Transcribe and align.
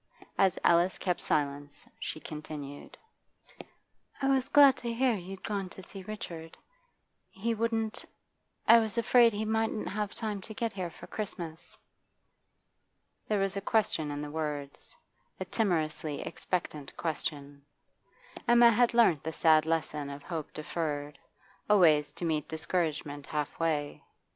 As 0.35 0.57
Alice 0.63 0.97
kept 0.97 1.21
silence, 1.21 1.87
she 1.99 2.19
continued: 2.19 2.97
'I 4.19 4.29
was 4.29 4.49
glad 4.49 4.75
to 4.77 4.91
hear 4.91 5.13
you'd 5.13 5.43
gone 5.43 5.69
to 5.69 5.83
see 5.83 6.01
Richard. 6.01 6.57
He 7.29 7.53
wouldn't 7.53 8.03
I 8.67 8.79
was 8.79 8.97
afraid 8.97 9.31
he 9.31 9.45
mightn't 9.45 9.89
have 9.89 10.15
time 10.15 10.41
to 10.41 10.55
get 10.55 10.73
here 10.73 10.89
for 10.89 11.05
Christmas.' 11.05 11.77
There 13.27 13.37
was 13.39 13.55
a 13.55 13.61
question 13.61 14.09
in 14.09 14.23
the 14.23 14.31
words, 14.31 14.95
a 15.39 15.45
timorously 15.45 16.21
expectant 16.23 16.97
question. 16.97 17.63
Emma 18.47 18.71
had 18.71 18.95
learnt 18.95 19.21
the 19.21 19.31
sad 19.33 19.67
lesson 19.67 20.09
of 20.09 20.23
hope 20.23 20.51
deferred, 20.51 21.19
always 21.69 22.11
to 22.13 22.25
meet 22.25 22.47
discouragement 22.47 23.27
halfway. 23.27 24.03